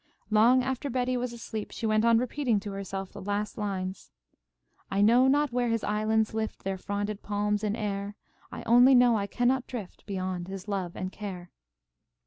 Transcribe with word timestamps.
Long 0.31 0.63
after 0.63 0.89
Betty 0.89 1.15
was 1.15 1.31
asleep 1.31 1.69
she 1.69 1.85
went 1.85 2.03
on 2.03 2.17
repeating 2.17 2.59
to 2.61 2.71
herself 2.71 3.11
the 3.11 3.21
last 3.21 3.55
lines: 3.55 4.09
"I 4.89 4.99
know 4.99 5.27
not 5.27 5.51
where 5.51 5.67
His 5.69 5.83
islands 5.83 6.33
lift 6.33 6.63
Their 6.63 6.79
fronded 6.79 7.21
palms 7.21 7.63
in 7.63 7.75
air, 7.75 8.15
I 8.51 8.63
only 8.63 8.95
know 8.95 9.15
I 9.15 9.27
cannot 9.27 9.67
drift 9.67 10.07
Beyond 10.07 10.47
His 10.47 10.67
love 10.67 10.95
and 10.95 11.11
care." 11.11 11.51